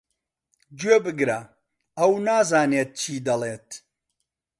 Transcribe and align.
گوێبگرە، 0.79 1.39
ئەو 1.97 2.11
نازانێت 2.27 2.89
چی 2.99 3.15
دەڵێت. 3.27 3.67